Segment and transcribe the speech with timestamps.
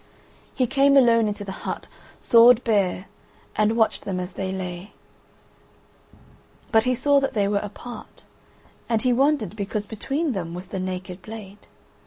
[0.55, 1.85] He came alone into the hut,
[2.19, 3.05] sword bare,
[3.55, 4.93] and watched them as they lay:
[6.71, 8.23] but he saw that they were apart,
[8.89, 11.67] and he wondered because between them was the naked blade.